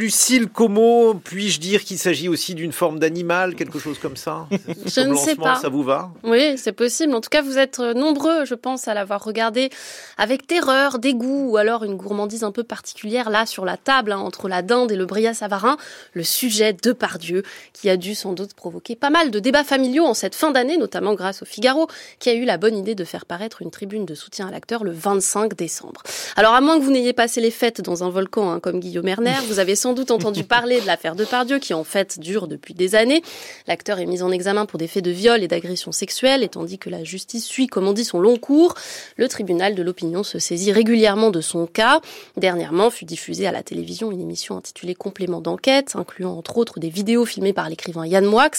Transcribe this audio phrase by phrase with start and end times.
[0.00, 4.46] Lucille Como, puis-je dire qu'il s'agit aussi d'une forme d'animal, quelque chose comme ça?
[4.86, 5.56] Je ne sais pas.
[5.56, 6.12] Ça vous va?
[6.22, 7.12] Oui, c'est possible.
[7.16, 9.70] En tout cas, vous êtes nombreux, je pense, à l'avoir regardé
[10.16, 14.18] avec terreur, dégoût ou alors une gourmandise un peu particulière là sur la table, hein,
[14.18, 15.76] entre la dinde et le brillat savarin,
[16.12, 17.42] le sujet de Pardieu,
[17.72, 20.76] qui a dû sans doute provoquer pas mal de débats familiaux en cette fin d'année,
[20.76, 21.88] notamment grâce au Figaro,
[22.20, 24.84] qui a eu la bonne idée de faire paraître une tribune de soutien à l'acteur
[24.84, 26.04] le 25 décembre.
[26.36, 29.08] Alors, à moins que vous n'ayez passé les fêtes dans un volcan hein, comme Guillaume
[29.08, 32.48] Erner, vous avez sans doute entendu parler de l'affaire de Pardieu, qui en fait dure
[32.48, 33.22] depuis des années.
[33.66, 36.78] L'acteur est mis en examen pour des faits de viol et d'agression sexuelle, et tandis
[36.78, 38.74] que la justice suit, comme on dit, son long cours,
[39.16, 42.00] le tribunal de l'opinion se saisit régulièrement de son cas.
[42.36, 46.88] Dernièrement fut diffusée à la télévision une émission intitulée Complément d'enquête, incluant entre autres des
[46.88, 48.50] vidéos filmées par l'écrivain Yann Moix,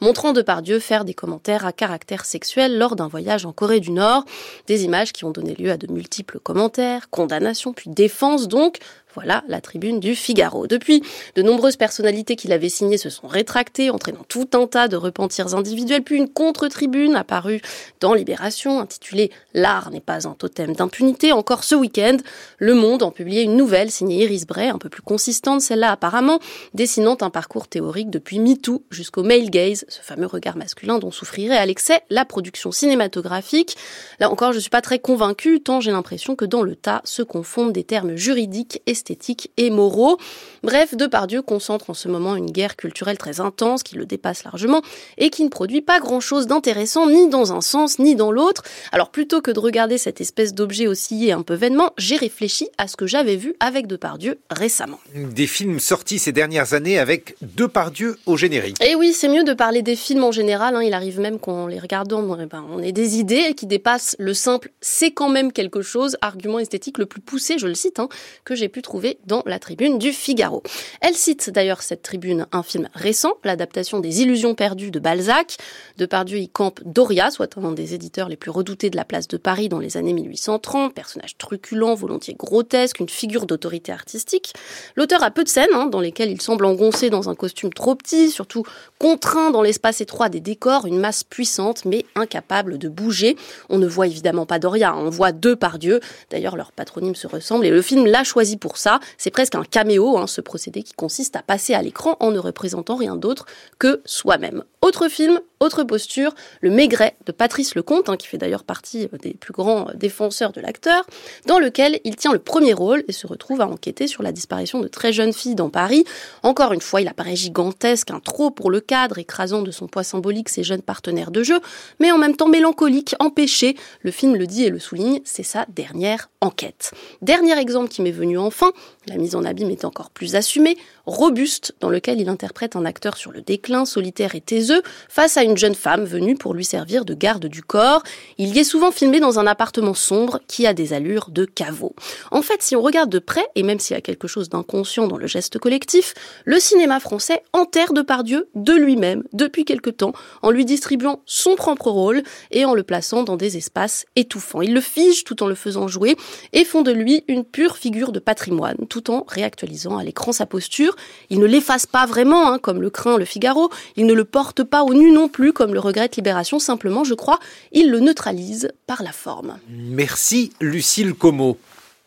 [0.00, 4.24] montrant Depardieu faire des commentaires à caractère sexuel lors d'un voyage en Corée du Nord.
[4.66, 8.78] Des images qui ont donné lieu à de multiples commentaires, condamnations, puis défense donc,
[9.14, 10.66] voilà la tribune du Figaro.
[10.66, 11.02] Depuis,
[11.36, 15.54] de nombreuses personnalités qui l'avaient signé se sont rétractées, entraînant tout un tas de repentirs
[15.54, 17.60] individuels, puis une contre-tribune apparue
[18.00, 21.32] dans Libération, intitulée L'art n'est pas un totem d'impunité.
[21.32, 22.16] Encore ce week-end,
[22.58, 26.40] Le Monde en publié une nouvelle signée Iris Bray, un peu plus consistante, celle-là apparemment,
[26.74, 31.56] dessinant un parcours théorique depuis MeToo jusqu'au male gaze, ce fameux regard masculin dont souffrirait
[31.56, 33.76] à l'excès la production cinématographique.
[34.18, 37.22] Là encore, je suis pas très convaincue, tant j'ai l'impression que dans le tas se
[37.22, 40.16] confondent des termes juridiques et esthétiques et moraux.
[40.62, 44.80] Bref, Depardieu concentre en ce moment une guerre culturelle très intense qui le dépasse largement
[45.18, 48.62] et qui ne produit pas grand-chose d'intéressant ni dans un sens ni dans l'autre.
[48.92, 52.88] Alors plutôt que de regarder cette espèce d'objet osciller un peu vainement, j'ai réfléchi à
[52.88, 54.98] ce que j'avais vu avec Depardieu récemment.
[55.14, 58.82] Des films sortis ces dernières années avec Depardieu au générique.
[58.82, 60.76] Et eh oui, c'est mieux de parler des films en général.
[60.76, 60.82] Hein.
[60.82, 64.70] Il arrive même qu'en les regardant, ben, on ait des idées qui dépassent le simple
[64.80, 68.08] «c'est quand même quelque chose», argument esthétique le plus poussé, je le cite, hein,
[68.44, 68.93] que j'ai pu trouver
[69.26, 70.62] dans la tribune du Figaro.
[71.00, 75.56] Elle cite d'ailleurs cette tribune un film récent, l'adaptation des Illusions perdues de Balzac.
[75.98, 79.36] Depardieu y campe Doria, soit un des éditeurs les plus redoutés de la place de
[79.36, 84.52] Paris dans les années 1830, personnage truculent, volontiers grotesque, une figure d'autorité artistique.
[84.96, 87.94] L'auteur a peu de scènes hein, dans lesquelles il semble engoncé dans un costume trop
[87.94, 88.64] petit, surtout
[88.98, 93.36] contraint dans l'espace étroit des décors, une masse puissante mais incapable de bouger.
[93.68, 96.00] On ne voit évidemment pas Doria, on voit deux par Dieu.
[96.30, 98.83] D'ailleurs, leur patronyme se ressemble et le film l'a choisi pour ça.
[99.18, 102.38] C'est presque un caméo, hein, ce procédé qui consiste à passer à l'écran en ne
[102.38, 103.46] représentant rien d'autre
[103.78, 104.64] que soi-même.
[104.84, 109.16] Autre film, autre posture, Le Maigret de Patrice Lecomte, hein, qui fait d'ailleurs partie euh,
[109.16, 111.06] des plus grands défenseurs de l'acteur,
[111.46, 114.80] dans lequel il tient le premier rôle et se retrouve à enquêter sur la disparition
[114.80, 116.04] de très jeunes filles dans Paris.
[116.42, 120.04] Encore une fois, il apparaît gigantesque, un trop pour le cadre, écrasant de son poids
[120.04, 121.60] symbolique ses jeunes partenaires de jeu,
[121.98, 123.78] mais en même temps mélancolique, empêché.
[124.02, 126.92] Le film le dit et le souligne, c'est sa dernière enquête.
[127.22, 128.70] Dernier exemple qui m'est venu enfin,
[129.06, 130.76] la mise en abîme est encore plus assumée,
[131.06, 135.42] robuste, dans lequel il interprète un acteur sur le déclin, solitaire et taiseux, face à
[135.42, 138.02] une jeune femme venue pour lui servir de garde du corps.
[138.38, 141.94] Il y est souvent filmé dans un appartement sombre qui a des allures de caveau.
[142.30, 145.06] En fait, si on regarde de près, et même s'il y a quelque chose d'inconscient
[145.06, 146.14] dans le geste collectif,
[146.44, 150.12] le cinéma français enterre Depardieu de lui-même depuis quelque temps,
[150.42, 154.62] en lui distribuant son propre rôle et en le plaçant dans des espaces étouffants.
[154.62, 156.16] Il le fige tout en le faisant jouer
[156.52, 160.46] et font de lui une pure figure de patrimoine, tout en réactualisant à l'écran sa
[160.46, 160.94] posture.
[161.28, 164.62] Il ne l'efface pas vraiment, hein, comme le craint le Figaro, il ne le porte
[164.62, 167.40] pas au nu non plus, comme le regrette Libération, simplement, je crois,
[167.72, 169.58] il le neutralise par la forme.
[169.68, 171.58] Merci Lucille Como.